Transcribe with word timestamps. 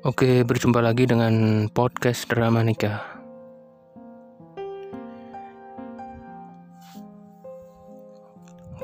Oke, 0.00 0.48
berjumpa 0.48 0.80
lagi 0.80 1.04
dengan 1.04 1.68
podcast 1.68 2.24
drama 2.24 2.64
nikah. 2.64 3.04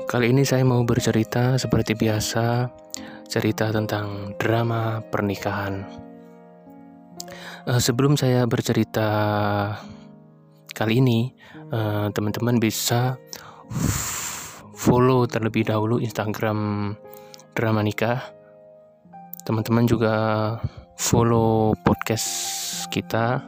Kali 0.05 0.29
ini 0.29 0.45
saya 0.45 0.61
mau 0.61 0.85
bercerita 0.85 1.57
seperti 1.57 1.97
biasa, 1.97 2.69
cerita 3.25 3.73
tentang 3.73 4.37
drama 4.37 5.01
pernikahan. 5.09 5.89
Uh, 7.65 7.81
sebelum 7.81 8.13
saya 8.13 8.45
bercerita 8.45 9.09
kali 10.69 11.01
ini, 11.01 11.33
uh, 11.73 12.13
teman-teman 12.13 12.61
bisa 12.61 13.17
follow 14.77 15.25
terlebih 15.25 15.65
dahulu 15.65 15.97
Instagram 15.97 16.93
drama 17.57 17.81
nikah. 17.81 18.37
Teman-teman 19.47 19.87
juga 19.87 20.15
follow 20.99 21.71
podcast 21.87 22.27
kita. 22.91 23.47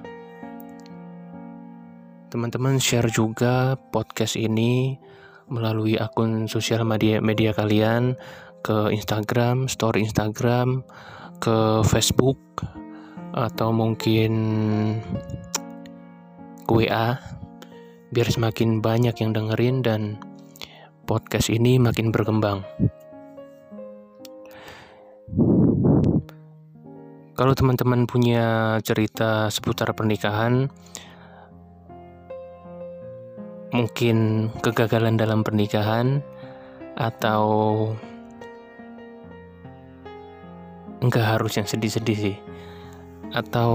Teman-teman 2.31 2.79
share 2.79 3.11
juga 3.11 3.75
podcast 3.75 4.39
ini 4.39 4.95
melalui 5.51 5.99
akun 5.99 6.47
sosial 6.47 6.87
media 6.87 7.19
media 7.19 7.51
kalian 7.51 8.15
ke 8.63 8.95
Instagram, 8.95 9.67
story 9.67 10.07
Instagram, 10.07 10.87
ke 11.43 11.83
Facebook 11.83 12.39
atau 13.35 13.75
mungkin 13.75 14.31
ke 16.63 16.71
WA 16.79 17.19
biar 18.15 18.27
semakin 18.31 18.79
banyak 18.79 19.19
yang 19.19 19.35
dengerin 19.35 19.83
dan 19.83 20.15
podcast 21.03 21.51
ini 21.51 21.75
makin 21.75 22.15
berkembang. 22.15 22.63
Kalau 27.39 27.55
teman-teman 27.55 28.03
punya 28.03 28.75
cerita 28.83 29.47
seputar 29.47 29.95
pernikahan, 29.95 30.67
mungkin 33.71 34.51
kegagalan 34.59 35.15
dalam 35.15 35.47
pernikahan, 35.47 36.19
atau 36.99 37.47
enggak 40.99 41.39
harus 41.39 41.55
yang 41.55 41.63
sedih-sedih 41.63 42.19
sih, 42.19 42.35
atau 43.31 43.71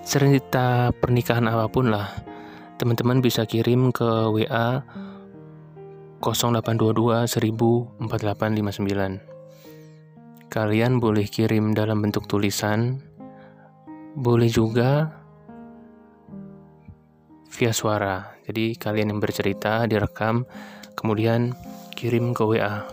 cerita 0.00 0.88
pernikahan 0.96 1.52
apa 1.52 1.68
pun 1.68 1.92
lah, 1.92 2.08
teman-teman 2.80 3.20
bisa 3.20 3.44
kirim 3.44 3.92
ke 3.92 4.08
WA 4.32 4.80
0822 6.24 7.28
1000 7.28 8.08
Kalian 10.48 10.96
boleh 10.96 11.28
kirim 11.28 11.76
dalam 11.76 12.00
bentuk 12.00 12.24
tulisan, 12.24 13.04
boleh 14.16 14.48
juga 14.48 15.12
via 17.52 17.68
suara. 17.76 18.32
Jadi 18.48 18.72
kalian 18.80 19.12
yang 19.12 19.20
bercerita 19.20 19.84
direkam, 19.84 20.48
kemudian 20.96 21.52
kirim 21.92 22.32
ke 22.32 22.48
WA. 22.48 22.88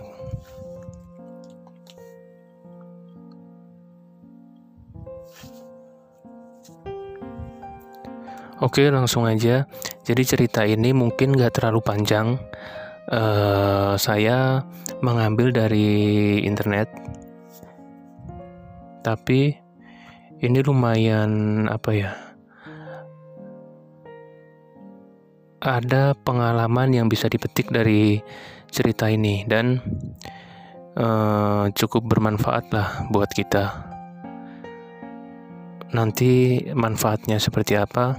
Oke, 8.59 8.91
langsung 8.91 9.23
aja. 9.31 9.63
Jadi 10.03 10.23
cerita 10.27 10.67
ini 10.67 10.91
mungkin 10.91 11.31
gak 11.39 11.63
terlalu 11.63 11.79
panjang. 11.79 12.35
Uh, 13.07 13.95
saya 13.95 14.59
mengambil 14.99 15.55
dari 15.55 16.41
internet 16.43 16.91
tapi 19.05 19.53
ini 20.41 20.59
lumayan 20.65 21.65
apa 21.69 21.91
ya 21.93 22.11
ada 25.61 26.17
pengalaman 26.17 26.89
yang 26.89 27.05
bisa 27.05 27.29
dipetik 27.29 27.69
dari 27.69 28.17
cerita 28.73 29.05
ini 29.05 29.45
dan 29.45 29.77
uh, 30.97 31.69
cukup 31.77 32.09
bermanfaat 32.09 32.65
lah 32.73 33.05
buat 33.13 33.29
kita 33.29 33.93
nanti 35.93 36.65
manfaatnya 36.73 37.37
seperti 37.37 37.77
apa 37.77 38.17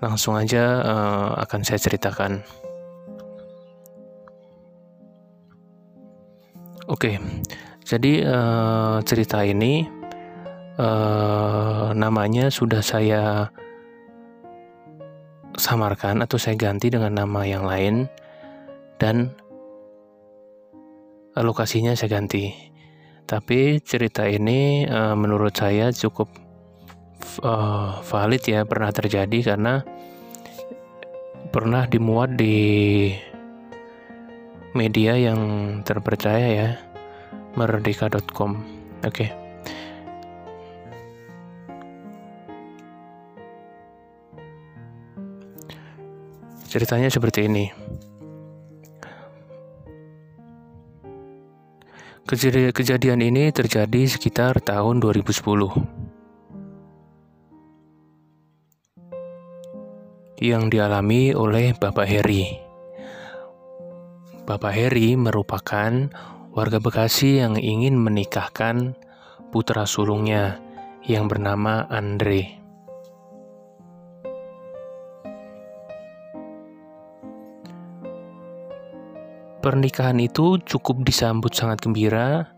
langsung 0.00 0.40
aja 0.40 0.80
uh, 0.80 1.28
akan 1.44 1.60
saya 1.62 1.80
ceritakan 1.80 2.40
oke 6.88 6.96
okay. 6.96 7.16
Jadi 7.86 8.18
uh, 8.26 8.98
cerita 9.06 9.46
ini 9.46 9.86
uh, 10.74 11.94
namanya 11.94 12.50
sudah 12.50 12.82
saya 12.82 13.46
samarkan 15.54 16.18
atau 16.26 16.34
saya 16.34 16.58
ganti 16.58 16.90
dengan 16.90 17.14
nama 17.14 17.46
yang 17.46 17.62
lain 17.62 18.10
dan 18.98 19.30
lokasinya 21.38 21.94
saya 21.94 22.18
ganti. 22.18 22.50
Tapi 23.22 23.78
cerita 23.86 24.26
ini 24.26 24.82
uh, 24.90 25.14
menurut 25.14 25.54
saya 25.54 25.94
cukup 25.94 26.26
valid 28.02 28.42
ya 28.50 28.66
pernah 28.66 28.90
terjadi 28.90 29.54
karena 29.54 29.86
pernah 31.54 31.86
dimuat 31.86 32.34
di 32.34 33.14
media 34.74 35.14
yang 35.14 35.40
terpercaya 35.86 36.48
ya 36.50 36.85
merdeka.com. 37.56 38.60
Oke. 39.02 39.10
Okay. 39.10 39.30
Ceritanya 46.76 47.08
seperti 47.08 47.48
ini. 47.48 47.72
Kejadian 52.74 53.22
ini 53.22 53.54
terjadi 53.54 54.02
sekitar 54.10 54.60
tahun 54.60 54.98
2010. 54.98 55.32
Yang 60.42 60.62
dialami 60.68 61.32
oleh 61.32 61.72
Bapak 61.78 62.04
Heri. 62.04 62.60
Bapak 64.44 64.74
Heri 64.74 65.16
merupakan 65.16 66.12
warga 66.56 66.80
Bekasi 66.80 67.36
yang 67.36 67.60
ingin 67.60 68.00
menikahkan 68.00 68.96
putra 69.52 69.84
sulungnya 69.84 70.56
yang 71.04 71.28
bernama 71.28 71.84
Andre. 71.92 72.56
Pernikahan 79.60 80.16
itu 80.16 80.56
cukup 80.64 81.04
disambut 81.04 81.52
sangat 81.52 81.84
gembira 81.84 82.48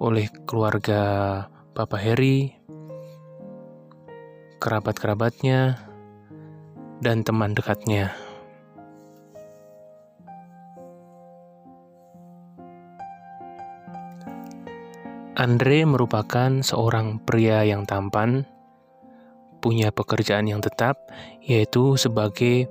oleh 0.00 0.32
keluarga 0.48 1.44
Bapak 1.76 2.00
Heri, 2.00 2.48
kerabat-kerabatnya, 4.56 5.84
dan 7.04 7.20
teman 7.20 7.52
dekatnya. 7.52 8.23
Andre 15.34 15.82
merupakan 15.82 16.62
seorang 16.62 17.18
pria 17.18 17.66
yang 17.66 17.82
tampan, 17.90 18.46
punya 19.58 19.90
pekerjaan 19.90 20.46
yang 20.46 20.62
tetap, 20.62 21.10
yaitu 21.42 21.98
sebagai 21.98 22.70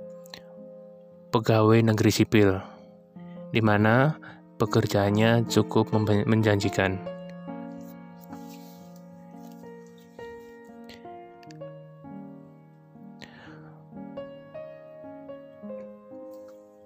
pegawai 1.35 1.84
negeri 1.84 2.07
sipil, 2.07 2.63
di 3.51 3.59
mana 3.59 4.15
pekerjaannya 4.56 5.44
cukup 5.51 5.92
menjanjikan. 6.24 7.04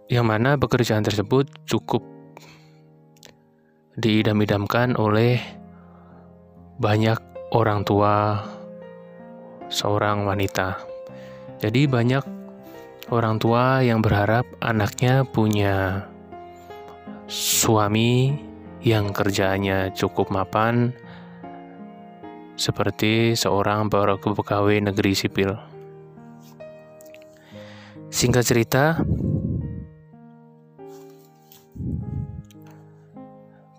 Yang 0.09 0.25
mana 0.25 0.57
pekerjaan 0.57 1.05
tersebut 1.05 1.45
cukup 1.69 2.01
diidam-idamkan 3.93 4.97
oleh 4.97 5.66
banyak 6.77 7.17
orang 7.57 7.81
tua 7.81 8.45
seorang 9.65 10.29
wanita. 10.29 10.77
Jadi 11.57 11.89
banyak 11.89 12.21
orang 13.09 13.41
tua 13.41 13.81
yang 13.81 14.05
berharap 14.05 14.45
anaknya 14.61 15.25
punya 15.25 16.05
suami 17.25 18.37
yang 18.85 19.09
kerjanya 19.09 19.89
cukup 19.89 20.29
mapan 20.29 20.93
seperti 22.53 23.33
seorang 23.33 23.89
pegawai 24.37 24.77
negeri 24.93 25.17
sipil. 25.17 25.57
Singkat 28.13 28.43
cerita, 28.45 29.01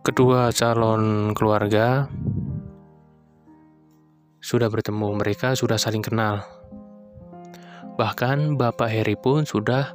kedua 0.02 0.50
calon 0.50 1.30
keluarga 1.32 2.10
sudah 4.38 4.70
bertemu, 4.70 5.18
mereka 5.18 5.58
sudah 5.58 5.76
saling 5.78 6.02
kenal. 6.02 6.46
Bahkan 7.98 8.54
Bapak 8.54 8.86
Heri 8.86 9.18
pun 9.18 9.42
sudah 9.42 9.90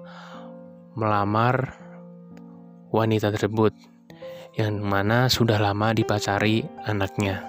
melamar 0.99 1.79
wanita 2.91 3.31
tersebut, 3.31 3.71
yang 4.59 4.83
mana 4.83 5.31
sudah 5.31 5.57
lama 5.57 5.95
dipacari 5.95 6.67
anaknya. 6.83 7.41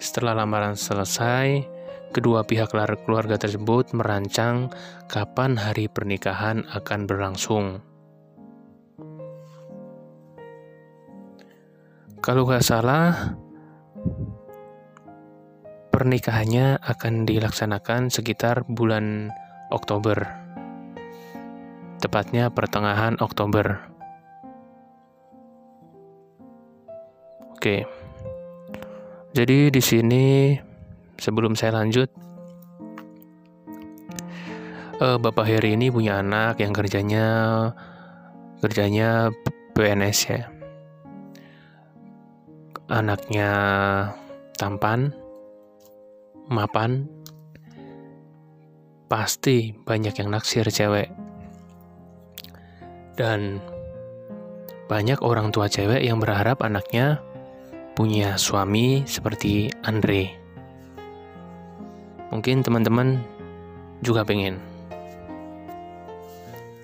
Setelah 0.00 0.42
lamaran 0.42 0.80
selesai, 0.80 1.60
kedua 2.16 2.40
pihak 2.42 2.72
keluarga 2.72 3.36
tersebut 3.36 3.92
merancang 3.92 4.72
kapan 5.06 5.60
hari 5.60 5.92
pernikahan 5.92 6.64
akan 6.72 7.04
berlangsung. 7.04 7.84
Kalau 12.18 12.42
nggak 12.42 12.66
salah, 12.66 13.38
pernikahannya 15.94 16.82
akan 16.82 17.22
dilaksanakan 17.22 18.10
sekitar 18.10 18.66
bulan 18.66 19.30
Oktober. 19.70 20.18
Tepatnya 22.02 22.50
pertengahan 22.50 23.14
Oktober. 23.22 23.78
Oke. 27.54 27.86
Jadi 29.30 29.70
di 29.70 29.82
sini 29.84 30.56
sebelum 31.20 31.54
saya 31.54 31.78
lanjut 31.78 32.10
uh, 35.00 35.20
Bapak 35.20 35.46
Heri 35.46 35.76
ini 35.76 35.92
punya 35.92 36.18
anak 36.18 36.58
yang 36.58 36.72
kerjanya 36.72 37.26
kerjanya 38.64 39.28
PNS 39.76 40.18
ya 40.26 40.59
anaknya 42.90 43.50
tampan, 44.58 45.14
mapan, 46.50 47.06
pasti 49.06 49.70
banyak 49.86 50.10
yang 50.18 50.34
naksir 50.34 50.66
cewek. 50.66 51.06
Dan 53.14 53.62
banyak 54.90 55.22
orang 55.22 55.54
tua 55.54 55.70
cewek 55.70 56.02
yang 56.02 56.18
berharap 56.18 56.66
anaknya 56.66 57.22
punya 57.94 58.34
suami 58.34 59.06
seperti 59.06 59.70
Andre. 59.86 60.34
Mungkin 62.34 62.66
teman-teman 62.66 63.22
juga 64.02 64.26
pengen. 64.26 64.58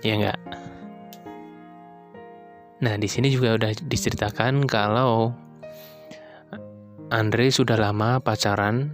Ya 0.07 0.15
enggak? 0.15 0.39
Nah, 2.77 2.95
di 2.95 3.09
sini 3.09 3.33
juga 3.33 3.57
udah 3.59 3.73
diceritakan 3.75 4.69
kalau 4.69 5.33
Andre 7.07 7.55
sudah 7.55 7.79
lama 7.79 8.19
pacaran 8.19 8.91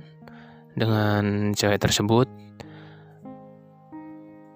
dengan 0.77 1.53
cewek 1.57 1.81
tersebut 1.81 2.29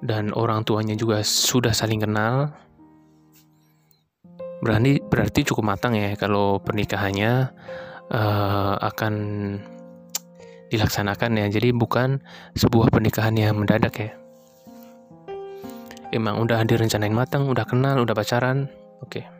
dan 0.04 0.28
orang 0.36 0.60
tuanya 0.68 0.92
juga 0.92 1.24
sudah 1.24 1.72
saling 1.72 2.04
kenal. 2.04 2.52
Berani 4.60 5.00
berarti 5.00 5.44
cukup 5.48 5.72
matang 5.72 5.96
ya 5.96 6.12
kalau 6.20 6.60
pernikahannya 6.60 7.48
uh, 8.12 8.74
akan 8.76 9.14
dilaksanakan 10.68 11.40
ya. 11.40 11.46
Jadi 11.48 11.72
bukan 11.72 12.20
sebuah 12.60 12.92
pernikahan 12.92 13.40
yang 13.40 13.56
mendadak 13.56 13.96
ya. 13.96 14.12
Emang 16.12 16.44
udah 16.44 16.60
direncanain 16.60 17.12
matang, 17.12 17.48
udah 17.48 17.64
kenal, 17.64 18.04
udah 18.04 18.12
pacaran. 18.12 18.68
Oke. 19.00 19.24
Okay. 19.24 19.35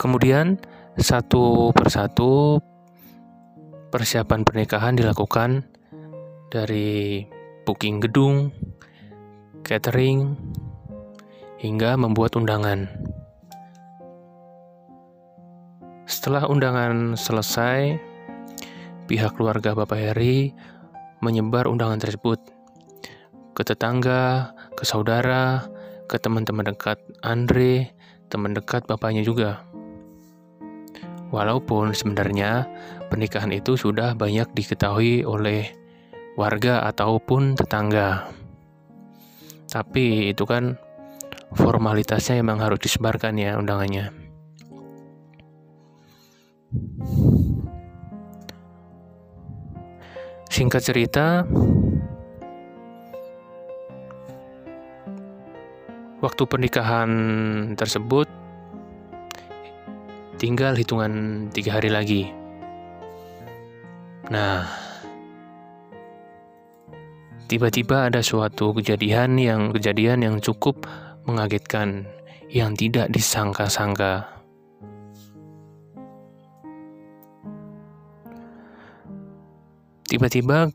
Kemudian 0.00 0.56
satu 0.96 1.76
persatu 1.76 2.56
persiapan 3.92 4.48
pernikahan 4.48 4.96
dilakukan 4.96 5.68
dari 6.48 7.20
booking 7.68 8.00
gedung, 8.00 8.48
catering, 9.60 10.40
hingga 11.60 12.00
membuat 12.00 12.32
undangan. 12.40 12.88
Setelah 16.08 16.48
undangan 16.48 17.12
selesai, 17.20 18.00
pihak 19.04 19.36
keluarga 19.36 19.76
Bapak 19.76 20.00
Heri 20.00 20.56
menyebar 21.20 21.68
undangan 21.68 22.00
tersebut 22.00 22.40
ke 23.52 23.62
tetangga, 23.68 24.56
ke 24.72 24.88
saudara, 24.88 25.68
ke 26.08 26.16
teman-teman 26.16 26.72
dekat 26.72 26.96
Andre, 27.20 27.92
teman 28.32 28.56
dekat 28.56 28.88
bapaknya 28.88 29.20
juga. 29.20 29.60
Walaupun 31.30 31.94
sebenarnya 31.94 32.66
pernikahan 33.06 33.54
itu 33.54 33.78
sudah 33.78 34.18
banyak 34.18 34.50
diketahui 34.50 35.22
oleh 35.22 35.70
warga 36.34 36.82
ataupun 36.90 37.54
tetangga. 37.54 38.26
Tapi 39.70 40.34
itu 40.34 40.42
kan 40.42 40.74
formalitasnya 41.54 42.42
memang 42.42 42.58
harus 42.58 42.82
disebarkan 42.82 43.38
ya 43.38 43.54
undangannya. 43.58 44.10
Singkat 50.50 50.82
cerita, 50.82 51.46
waktu 56.18 56.42
pernikahan 56.50 57.10
tersebut 57.78 58.39
Tinggal 60.40 60.72
hitungan 60.72 61.12
tiga 61.52 61.76
hari 61.76 61.92
lagi. 61.92 62.24
Nah, 64.32 64.64
tiba-tiba 67.44 68.08
ada 68.08 68.24
suatu 68.24 68.72
kejadian 68.72 69.36
yang 69.36 69.68
kejadian 69.76 70.24
yang 70.24 70.36
cukup 70.40 70.88
mengagetkan, 71.28 72.08
yang 72.48 72.72
tidak 72.72 73.12
disangka-sangka. 73.12 74.32
Tiba-tiba 80.08 80.72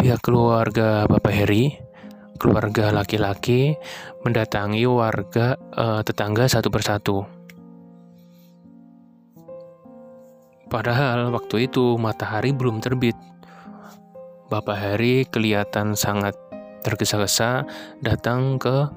pihak 0.00 0.24
keluarga 0.24 1.04
Bapak 1.04 1.36
Heri, 1.36 1.76
keluarga 2.40 2.88
laki-laki, 2.88 3.76
mendatangi 4.24 4.88
warga 4.88 5.60
uh, 5.76 6.00
tetangga 6.00 6.48
satu 6.48 6.72
persatu. 6.72 7.41
Padahal 10.72 11.28
waktu 11.36 11.68
itu 11.68 12.00
matahari 12.00 12.56
belum 12.56 12.80
terbit. 12.80 13.12
Bapak 14.48 14.72
Hari 14.72 15.28
kelihatan 15.28 15.92
sangat 15.92 16.32
tergesa-gesa 16.80 17.68
datang 18.00 18.56
ke 18.56 18.88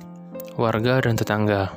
warga 0.55 1.03
dan 1.03 1.19
tetangga. 1.19 1.75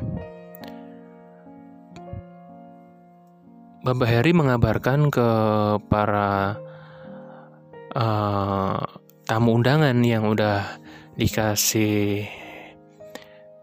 Bapak 3.83 4.07
Heri 4.07 4.31
mengabarkan 4.31 5.11
ke 5.11 5.29
para 5.91 6.59
uh, 7.99 8.79
tamu 9.27 9.51
undangan 9.59 9.99
yang 10.07 10.31
udah 10.31 10.79
dikasih 11.19 12.23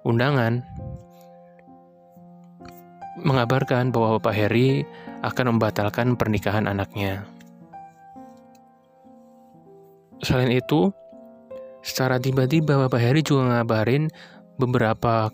undangan 0.03 0.67
mengabarkan 3.23 3.95
bahwa 3.95 4.19
Bapak 4.19 4.35
Heri 4.35 4.83
akan 5.24 5.55
membatalkan 5.55 6.19
pernikahan 6.19 6.67
anaknya. 6.67 7.24
Selain 10.24 10.50
itu, 10.50 10.89
secara 11.86 12.17
tiba-tiba 12.17 12.81
Bapak 12.81 12.98
Heri 12.98 13.22
juga 13.22 13.62
ngabarin 13.62 14.10
beberapa 14.57 15.29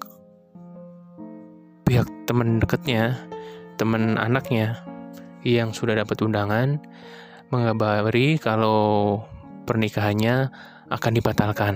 pihak 1.88 2.08
teman 2.28 2.60
dekatnya, 2.60 3.16
teman 3.80 4.20
anaknya 4.20 4.82
yang 5.42 5.74
sudah 5.74 5.98
dapat 5.98 6.22
undangan 6.22 6.82
mengabari 7.52 8.40
kalau 8.40 9.22
pernikahannya 9.66 10.50
akan 10.92 11.12
dibatalkan. 11.16 11.76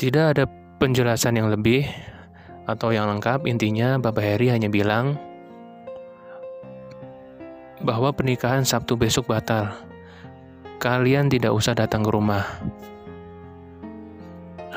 Tidak 0.00 0.24
ada 0.32 0.48
penjelasan 0.80 1.36
yang 1.36 1.52
lebih 1.52 1.84
atau 2.64 2.88
yang 2.88 3.12
lengkap, 3.12 3.44
intinya 3.44 4.00
Bapak 4.00 4.24
Heri 4.24 4.48
hanya 4.48 4.72
bilang 4.72 5.20
bahwa 7.84 8.08
pernikahan 8.16 8.64
Sabtu 8.64 8.96
besok 8.96 9.28
batal. 9.28 9.76
Kalian 10.80 11.28
tidak 11.28 11.52
usah 11.52 11.76
datang 11.76 12.00
ke 12.00 12.10
rumah. 12.10 12.48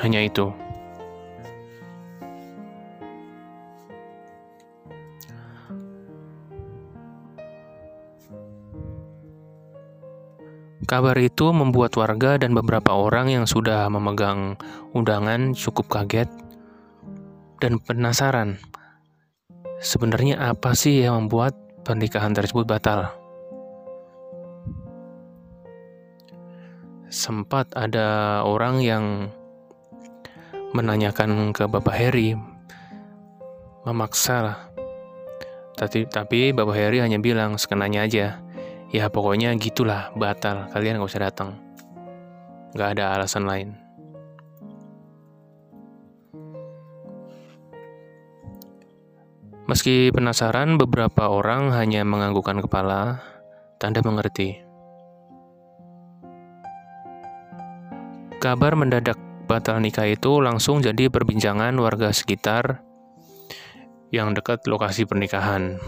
Hanya 0.04 0.20
itu. 0.20 0.52
Kabar 10.84 11.16
itu 11.16 11.48
membuat 11.48 11.96
warga 11.96 12.36
dan 12.36 12.52
beberapa 12.52 12.92
orang 12.92 13.32
yang 13.32 13.48
sudah 13.48 13.88
memegang 13.88 14.60
undangan 14.92 15.56
cukup 15.56 15.88
kaget 15.88 16.28
dan 17.56 17.80
penasaran. 17.80 18.60
Sebenarnya 19.80 20.36
apa 20.36 20.76
sih 20.76 21.00
yang 21.00 21.24
membuat 21.24 21.56
pernikahan 21.88 22.36
tersebut 22.36 22.68
batal? 22.68 23.16
Sempat 27.08 27.72
ada 27.72 28.44
orang 28.44 28.84
yang 28.84 29.32
menanyakan 30.76 31.56
ke 31.56 31.64
Bapak 31.64 31.96
Heri, 31.96 32.36
memaksa. 33.88 34.68
Tapi, 35.80 36.04
tapi 36.12 36.52
Bapak 36.52 36.76
Heri 36.76 37.00
hanya 37.00 37.16
bilang 37.16 37.56
sekenanya 37.56 38.04
aja, 38.04 38.43
ya 38.94 39.10
pokoknya 39.10 39.50
gitulah 39.58 40.14
batal, 40.14 40.70
kalian 40.70 41.02
gak 41.02 41.10
usah 41.10 41.26
datang. 41.26 41.58
Gak 42.78 42.94
ada 42.94 43.18
alasan 43.18 43.42
lain. 43.42 43.74
Meski 49.66 50.14
penasaran, 50.14 50.78
beberapa 50.78 51.26
orang 51.26 51.74
hanya 51.74 52.06
menganggukkan 52.06 52.62
kepala, 52.62 53.18
tanda 53.82 53.98
mengerti. 54.06 54.62
Kabar 58.38 58.76
mendadak 58.78 59.18
batal 59.48 59.80
nikah 59.80 60.06
itu 60.06 60.38
langsung 60.38 60.84
jadi 60.84 61.08
perbincangan 61.08 61.72
warga 61.80 62.12
sekitar 62.12 62.84
yang 64.12 64.36
dekat 64.36 64.68
lokasi 64.68 65.08
pernikahan. 65.08 65.80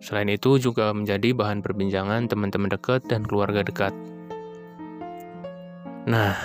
Selain 0.00 0.28
itu 0.28 0.60
juga 0.60 0.92
menjadi 0.92 1.32
bahan 1.32 1.64
perbincangan 1.64 2.28
teman-teman 2.28 2.70
dekat 2.70 3.04
dan 3.08 3.24
keluarga 3.24 3.64
dekat. 3.64 3.92
Nah, 6.06 6.38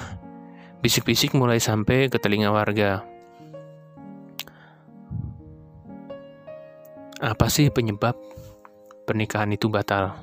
bisik-bisik 0.82 1.38
mulai 1.38 1.62
sampai 1.62 2.10
ke 2.10 2.18
telinga 2.18 2.50
warga. 2.50 3.06
Apa 7.22 7.46
sih 7.54 7.70
penyebab 7.70 8.18
pernikahan 9.06 9.54
itu 9.54 9.70
batal? 9.70 10.18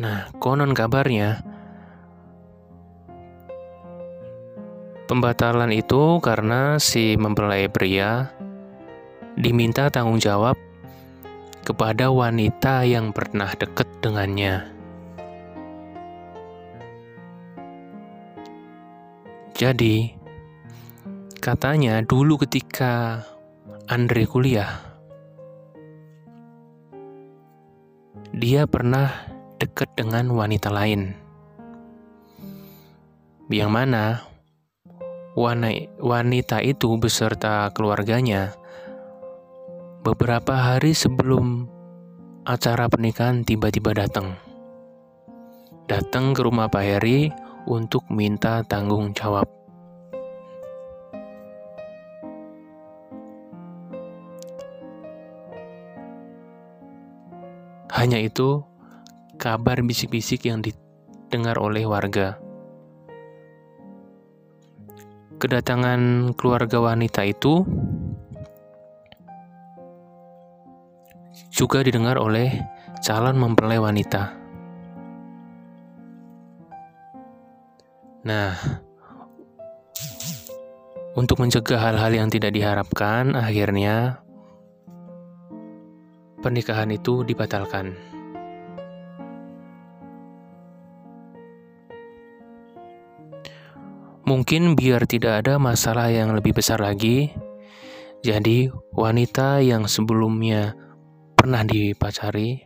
Nah, 0.00 0.32
konon 0.40 0.72
kabarnya 0.72 1.44
Pembatalan 5.06 5.70
itu 5.70 6.18
karena 6.18 6.82
si 6.82 7.14
mempelai 7.14 7.70
pria 7.70 8.34
diminta 9.38 9.86
tanggung 9.86 10.18
jawab 10.18 10.58
kepada 11.66 12.14
wanita 12.14 12.86
yang 12.86 13.10
pernah 13.10 13.50
dekat 13.58 13.90
dengannya. 13.98 14.70
Jadi, 19.58 20.14
katanya 21.42 22.06
dulu 22.06 22.38
ketika 22.46 23.26
Andre 23.90 24.30
kuliah, 24.30 24.78
dia 28.30 28.70
pernah 28.70 29.10
dekat 29.58 29.90
dengan 29.98 30.30
wanita 30.30 30.70
lain. 30.70 31.18
Yang 33.50 33.72
mana 33.74 34.04
wanita 35.98 36.62
itu 36.62 36.94
beserta 37.00 37.74
keluarganya 37.74 38.54
beberapa 40.06 40.54
hari 40.54 40.94
sebelum 40.94 41.66
acara 42.46 42.86
pernikahan 42.86 43.42
tiba-tiba 43.42 43.90
datang. 43.90 44.38
Datang 45.90 46.30
ke 46.30 46.46
rumah 46.46 46.70
Pak 46.70 46.84
Heri 46.86 47.26
untuk 47.66 48.06
minta 48.14 48.62
tanggung 48.62 49.10
jawab. 49.10 49.50
Hanya 57.90 58.22
itu 58.22 58.62
kabar 59.42 59.82
bisik-bisik 59.82 60.46
yang 60.46 60.62
didengar 60.62 61.58
oleh 61.58 61.82
warga. 61.82 62.38
Kedatangan 65.42 66.30
keluarga 66.38 66.94
wanita 66.94 67.26
itu 67.26 67.66
juga 71.56 71.80
didengar 71.80 72.20
oleh 72.20 72.52
calon 73.00 73.40
mempelai 73.40 73.80
wanita. 73.80 74.36
Nah, 78.28 78.52
untuk 81.16 81.40
mencegah 81.40 81.80
hal-hal 81.80 82.12
yang 82.12 82.28
tidak 82.28 82.52
diharapkan, 82.52 83.32
akhirnya 83.32 84.20
pernikahan 86.44 86.92
itu 86.92 87.24
dibatalkan. 87.24 87.96
Mungkin 94.28 94.76
biar 94.76 95.08
tidak 95.08 95.46
ada 95.46 95.56
masalah 95.56 96.12
yang 96.12 96.36
lebih 96.36 96.52
besar 96.52 96.82
lagi, 96.84 97.32
jadi 98.20 98.68
wanita 98.92 99.64
yang 99.64 99.86
sebelumnya 99.88 100.74
pernah 101.36 101.62
dipacari 101.62 102.58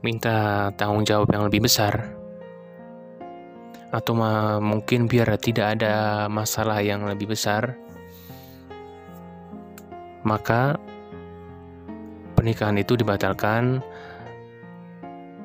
minta 0.00 0.70
tanggung 0.78 1.02
jawab 1.02 1.28
yang 1.34 1.50
lebih 1.50 1.66
besar 1.66 2.14
atau 3.90 4.14
mungkin 4.62 5.10
biar 5.10 5.34
tidak 5.42 5.76
ada 5.76 6.28
masalah 6.30 6.78
yang 6.80 7.02
lebih 7.04 7.34
besar 7.34 7.74
maka 10.22 10.78
pernikahan 12.38 12.78
itu 12.78 12.94
dibatalkan 12.94 13.82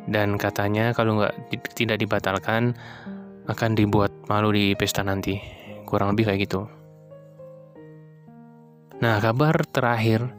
dan 0.08 0.36
katanya 0.36 0.92
kalau 0.92 1.24
nggak 1.24 1.34
tidak 1.74 1.98
dibatalkan 1.98 2.76
akan 3.48 3.76
dibuat 3.76 4.12
malu 4.32 4.56
di 4.56 4.76
pesta 4.76 5.04
nanti. 5.04 5.40
Kurang 5.84 6.16
lebih 6.16 6.32
kayak 6.32 6.42
gitu. 6.48 6.62
Nah, 9.04 9.20
kabar 9.20 9.56
terakhir 9.68 10.32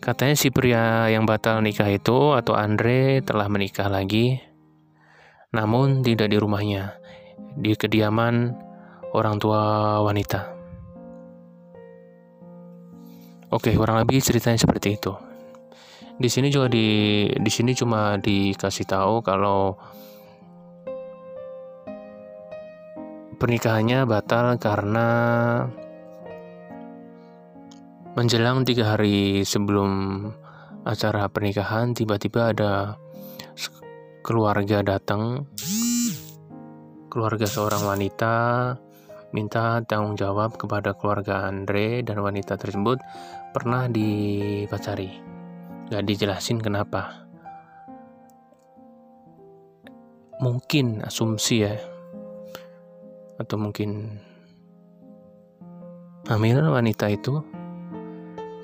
katanya 0.00 0.36
si 0.36 0.48
pria 0.52 1.08
yang 1.12 1.24
batal 1.24 1.60
nikah 1.60 1.88
itu 1.90 2.34
atau 2.36 2.54
Andre 2.56 3.20
telah 3.24 3.48
menikah 3.48 3.88
lagi 3.88 4.46
namun 5.56 6.04
tidak 6.04 6.28
di 6.28 6.36
rumahnya, 6.36 7.00
di 7.56 7.72
kediaman 7.72 8.52
orang 9.16 9.40
tua 9.40 9.62
wanita. 10.04 10.52
Oke, 13.48 13.72
kurang 13.72 14.02
lebih 14.02 14.20
ceritanya 14.20 14.60
seperti 14.60 15.00
itu. 15.00 15.16
Di 16.20 16.28
sini 16.28 16.52
juga 16.52 16.68
di 16.68 17.24
di 17.30 17.50
sini 17.52 17.72
cuma 17.72 18.20
dikasih 18.20 18.84
tahu 18.84 19.24
kalau 19.24 19.80
pernikahannya 23.36 24.04
batal 24.04 24.60
karena 24.60 25.08
menjelang 28.16 28.64
tiga 28.64 28.96
hari 28.96 29.44
sebelum 29.44 30.24
acara 30.88 31.28
pernikahan 31.28 31.92
tiba-tiba 31.92 32.56
ada 32.56 32.96
keluarga 34.24 34.80
datang. 34.80 35.44
Keluarga 37.12 37.44
seorang 37.44 37.84
wanita 37.84 38.34
minta 39.36 39.84
tanggung 39.84 40.16
jawab 40.16 40.56
kepada 40.56 40.96
keluarga 40.96 41.44
Andre 41.44 42.00
dan 42.00 42.24
wanita 42.24 42.56
tersebut 42.56 42.96
pernah 43.52 43.84
dipacari. 43.84 45.12
Gak 45.92 46.08
dijelasin 46.08 46.64
kenapa. 46.64 47.28
Mungkin 50.40 51.04
asumsi 51.04 51.68
ya. 51.68 51.76
Atau 53.36 53.60
mungkin 53.60 54.16
hamil 56.32 56.64
wanita 56.64 57.12
itu 57.12 57.55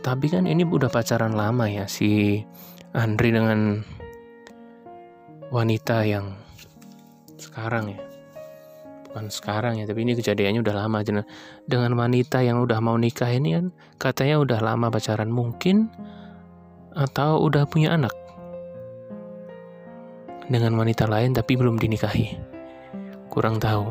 tapi 0.02 0.26
kan 0.26 0.50
ini 0.50 0.66
udah 0.66 0.90
pacaran 0.90 1.38
lama 1.38 1.70
ya 1.70 1.86
si 1.86 2.42
Andri 2.92 3.30
dengan 3.30 3.86
wanita 5.54 6.02
yang 6.02 6.34
sekarang 7.38 7.94
ya. 7.94 8.02
Bukan 9.06 9.30
sekarang 9.30 9.78
ya 9.78 9.86
tapi 9.86 10.02
ini 10.02 10.18
kejadiannya 10.18 10.60
udah 10.60 10.74
lama. 10.74 11.06
Dengan 11.64 11.92
wanita 11.94 12.42
yang 12.42 12.58
udah 12.60 12.82
mau 12.82 12.98
nikah 12.98 13.30
ini 13.30 13.54
kan 13.54 13.66
katanya 13.96 14.42
udah 14.42 14.58
lama 14.58 14.90
pacaran. 14.90 15.30
Mungkin 15.30 15.86
atau 16.98 17.38
udah 17.46 17.62
punya 17.70 17.94
anak? 17.94 18.12
Dengan 20.50 20.74
wanita 20.76 21.06
lain 21.06 21.32
tapi 21.32 21.54
belum 21.54 21.78
dinikahi. 21.78 22.36
Kurang 23.30 23.62
tahu. 23.62 23.88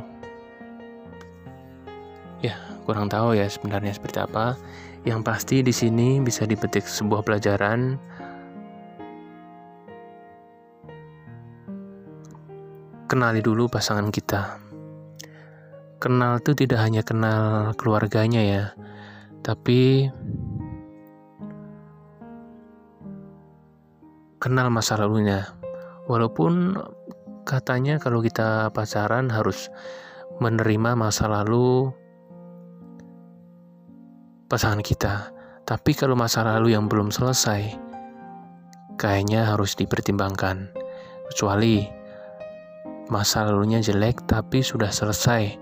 Ya, 2.41 2.58
kurang 2.89 3.06
tahu 3.10 3.38
ya 3.38 3.46
sebenarnya 3.46 3.94
seperti 3.94 4.22
apa. 4.22 4.58
Yang 5.01 5.22
pasti 5.25 5.58
di 5.65 5.74
sini 5.74 6.22
bisa 6.22 6.46
dipetik 6.46 6.86
sebuah 6.86 7.25
pelajaran 7.25 7.98
kenali 13.12 13.43
dulu 13.43 13.67
pasangan 13.67 14.08
kita. 14.08 14.62
Kenal 16.00 16.39
itu 16.39 16.55
tidak 16.55 16.79
hanya 16.79 17.03
kenal 17.03 17.75
keluarganya 17.75 18.41
ya, 18.41 18.63
tapi 19.43 20.08
kenal 24.39 24.72
masa 24.72 24.96
lalunya. 24.96 25.51
Walaupun 26.08 26.77
katanya 27.43 28.00
kalau 28.00 28.24
kita 28.24 28.72
pacaran 28.72 29.27
harus 29.27 29.67
menerima 30.41 30.98
masa 30.98 31.27
lalu 31.27 31.93
pasangan 34.51 34.84
kita. 34.84 35.31
Tapi 35.63 35.96
kalau 35.96 36.20
masa 36.20 36.43
lalu 36.43 36.75
yang 36.75 36.91
belum 36.91 37.08
selesai, 37.08 37.72
kayaknya 39.00 39.48
harus 39.48 39.79
dipertimbangkan. 39.79 40.67
Kecuali 41.31 41.88
masa 43.08 43.48
lalunya 43.48 43.79
jelek 43.79 44.27
tapi 44.27 44.60
sudah 44.60 44.91
selesai 44.91 45.55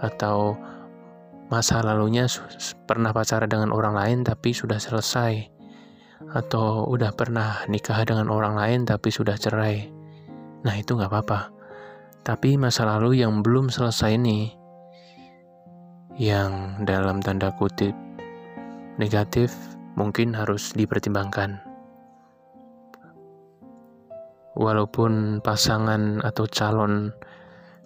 atau 0.00 0.56
masa 1.52 1.84
lalunya 1.84 2.24
pernah 2.88 3.12
pacaran 3.12 3.52
dengan 3.52 3.68
orang 3.76 3.92
lain 3.92 4.18
tapi 4.24 4.56
sudah 4.56 4.80
selesai 4.80 5.44
atau 6.32 6.88
udah 6.88 7.12
pernah 7.12 7.68
nikah 7.68 8.00
dengan 8.08 8.32
orang 8.32 8.56
lain 8.56 8.80
tapi 8.88 9.12
sudah 9.12 9.36
cerai. 9.36 9.92
Nah, 10.64 10.74
itu 10.76 10.96
nggak 10.96 11.12
apa-apa. 11.12 11.52
Tapi 12.24 12.56
masa 12.56 12.88
lalu 12.88 13.24
yang 13.24 13.40
belum 13.40 13.72
selesai 13.72 14.16
ini, 14.16 14.52
yang 16.20 16.84
dalam 16.84 17.24
tanda 17.24 17.48
kutip 17.56 17.96
negatif, 19.00 19.56
mungkin 19.96 20.36
harus 20.36 20.76
dipertimbangkan. 20.76 21.64
Walaupun 24.60 25.40
pasangan 25.40 26.20
atau 26.20 26.44
calon 26.44 27.16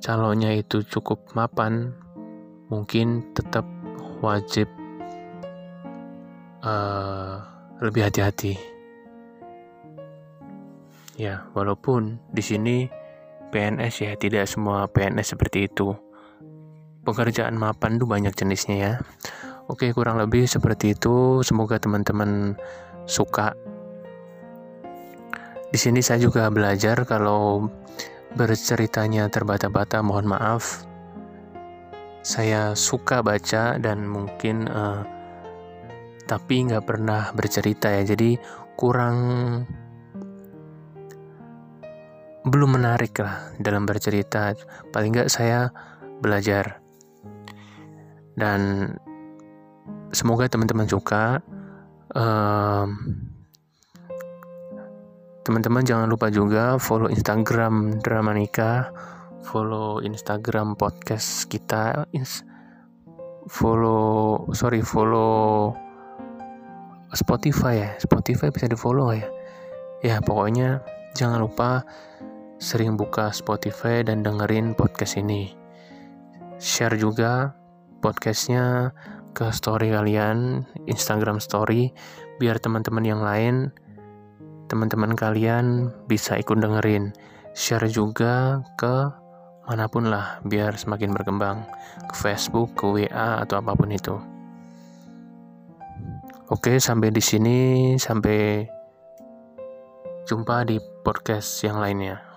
calonnya 0.02 0.50
itu 0.59 0.83
cukup 0.83 1.23
mapan, 1.38 1.94
mungkin 2.66 3.23
tetap 3.33 3.62
wajib 4.18 4.66
uh, 6.66 7.38
lebih 7.78 8.11
hati-hati. 8.11 8.59
Ya, 11.14 11.47
walaupun 11.54 12.18
di 12.35 12.42
sini 12.42 12.90
PNS 13.54 13.94
ya 14.02 14.12
tidak 14.18 14.50
semua 14.50 14.90
PNS 14.90 15.38
seperti 15.38 15.71
itu. 15.71 15.94
Pekerjaan 17.06 17.54
mapan 17.54 18.02
tuh 18.02 18.09
banyak 18.11 18.35
jenisnya 18.35 18.76
ya. 18.76 18.92
Oke, 19.64 19.97
kurang 19.97 20.21
lebih 20.21 20.44
seperti 20.44 20.92
itu. 20.92 21.40
Semoga 21.40 21.80
teman-teman 21.80 22.52
suka. 23.09 23.56
Di 25.73 25.78
sini 25.80 26.04
saya 26.04 26.21
juga 26.21 26.52
belajar 26.52 27.09
kalau 27.09 27.73
berceritanya 28.37 29.33
terbata-bata, 29.33 30.04
mohon 30.04 30.28
maaf. 30.28 30.85
Saya 32.21 32.76
suka 32.76 33.25
baca 33.25 33.80
dan 33.80 34.04
mungkin 34.04 34.68
uh, 34.68 35.04
tapi 36.25 36.64
nggak 36.64 36.85
pernah 36.88 37.28
bercerita 37.37 37.92
ya 37.92 38.16
jadi 38.16 38.40
kurang 38.80 39.16
belum 42.44 42.80
menarik 42.80 43.21
lah 43.21 43.52
dalam 43.61 43.85
bercerita 43.85 44.56
paling 44.92 45.12
nggak 45.12 45.33
saya 45.33 45.68
belajar 46.21 46.80
dan 48.37 48.92
semoga 50.14 50.47
teman-teman 50.47 50.87
suka. 50.87 51.42
Um, 52.14 53.18
teman-teman 55.44 55.85
jangan 55.85 56.09
lupa 56.09 56.31
juga 56.33 56.79
follow 56.81 57.11
Instagram 57.11 58.00
Drama 58.00 58.33
Nikah 58.33 58.88
follow 59.44 60.00
Instagram 60.00 60.72
podcast 60.72 61.53
kita 61.53 62.09
follow 63.53 64.40
sorry 64.57 64.81
follow 64.81 65.77
Spotify 67.14 67.74
ya. 67.79 67.90
Spotify 68.03 68.50
bisa 68.50 68.66
di 68.66 68.74
follow 68.74 69.14
ya? 69.14 69.29
Ya 70.03 70.18
pokoknya 70.18 70.83
jangan 71.14 71.46
lupa 71.46 71.87
sering 72.59 72.98
buka 72.98 73.31
Spotify 73.31 74.03
dan 74.03 74.27
dengerin 74.27 74.74
podcast 74.74 75.20
ini. 75.20 75.55
Share 76.59 76.98
juga 76.98 77.55
podcastnya 78.03 78.90
ke 79.35 79.51
story 79.51 79.90
kalian 79.90 80.62
Instagram 80.87 81.42
story 81.42 81.90
biar 82.38 82.62
teman-teman 82.62 83.05
yang 83.05 83.20
lain 83.20 83.75
teman-teman 84.70 85.12
kalian 85.12 85.92
bisa 86.07 86.38
ikut 86.38 86.57
dengerin 86.57 87.12
share 87.55 87.87
juga 87.87 88.62
ke 88.75 89.11
mana 89.64 89.88
pun 89.88 90.12
lah 90.12 90.44
biar 90.44 90.77
semakin 90.77 91.16
berkembang 91.16 91.64
ke 92.05 92.14
Facebook, 92.14 92.77
ke 92.77 92.85
WA 92.85 93.40
atau 93.40 93.57
apa 93.57 93.73
pun 93.73 93.88
itu. 93.88 94.12
Oke, 96.53 96.77
sampai 96.77 97.09
di 97.09 97.25
sini, 97.25 97.59
sampai 97.97 98.68
jumpa 100.29 100.68
di 100.68 100.77
podcast 101.01 101.64
yang 101.64 101.81
lainnya. 101.81 102.34